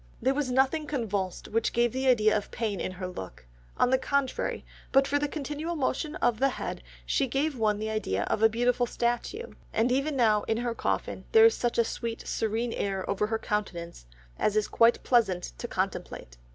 "...There 0.23 0.33
was 0.33 0.49
nothing 0.49 0.87
convulsed 0.87 1.49
which 1.49 1.73
gave 1.73 1.91
the 1.93 2.07
idea 2.07 2.35
of 2.35 2.49
pain 2.49 2.79
in 2.79 2.93
her 2.93 3.05
look; 3.07 3.45
on 3.77 3.91
the 3.91 3.99
contrary, 3.99 4.65
but 4.91 5.07
for 5.07 5.19
the 5.19 5.27
continual 5.27 5.75
motion 5.75 6.15
of 6.15 6.39
the 6.39 6.49
head, 6.49 6.81
she 7.05 7.27
gave 7.27 7.55
one 7.55 7.77
the 7.77 7.91
idea 7.91 8.23
of 8.23 8.41
a 8.41 8.49
beautiful 8.49 8.87
statue, 8.87 9.53
and 9.71 9.91
even 9.91 10.15
now 10.15 10.41
in 10.47 10.57
her 10.57 10.73
coffin, 10.73 11.25
there 11.33 11.45
is 11.45 11.53
such 11.55 11.77
a 11.77 11.83
sweet 11.83 12.25
serene 12.27 12.73
air 12.73 13.07
over 13.07 13.27
her 13.27 13.37
countenance 13.37 14.07
as 14.39 14.55
is 14.57 14.67
quite 14.67 15.03
pleasant 15.03 15.53
to 15.59 15.67
contemplate." 15.67 16.35